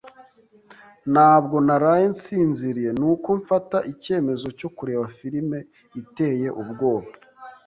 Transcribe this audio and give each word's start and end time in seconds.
Ntabwo 1.11 1.55
naraye 1.67 2.05
nsinziriye, 2.13 2.91
nuko 2.99 3.29
mfata 3.41 3.77
icyemezo 3.91 4.47
cyo 4.59 4.69
kureba 4.77 5.05
firime 5.17 5.59
iteye 6.01 6.47
ubwoba. 6.61 7.09